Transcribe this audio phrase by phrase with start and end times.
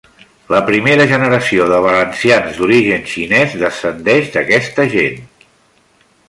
[0.53, 5.23] La primera generació de valencians d'origen xinès descendeix d'aquesta gent.